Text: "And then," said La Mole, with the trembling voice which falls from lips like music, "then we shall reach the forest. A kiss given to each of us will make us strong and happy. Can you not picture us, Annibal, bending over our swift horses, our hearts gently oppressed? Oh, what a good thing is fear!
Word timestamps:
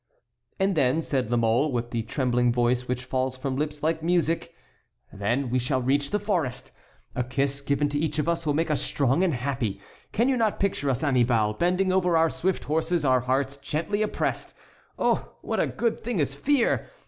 "And 0.59 0.73
then," 0.75 1.03
said 1.03 1.29
La 1.29 1.37
Mole, 1.37 1.71
with 1.71 1.91
the 1.91 2.01
trembling 2.01 2.51
voice 2.51 2.87
which 2.87 3.03
falls 3.05 3.37
from 3.37 3.55
lips 3.55 3.83
like 3.83 4.01
music, 4.01 4.55
"then 5.13 5.51
we 5.51 5.59
shall 5.59 5.79
reach 5.83 6.09
the 6.09 6.17
forest. 6.17 6.71
A 7.13 7.23
kiss 7.23 7.61
given 7.61 7.87
to 7.89 7.99
each 7.99 8.17
of 8.17 8.27
us 8.27 8.47
will 8.47 8.55
make 8.55 8.71
us 8.71 8.81
strong 8.81 9.23
and 9.23 9.35
happy. 9.35 9.79
Can 10.11 10.27
you 10.27 10.37
not 10.37 10.59
picture 10.59 10.89
us, 10.89 11.03
Annibal, 11.03 11.53
bending 11.53 11.93
over 11.93 12.17
our 12.17 12.31
swift 12.31 12.63
horses, 12.63 13.05
our 13.05 13.19
hearts 13.19 13.57
gently 13.57 14.01
oppressed? 14.01 14.55
Oh, 14.97 15.33
what 15.43 15.59
a 15.59 15.67
good 15.67 16.03
thing 16.03 16.17
is 16.17 16.33
fear! 16.33 16.89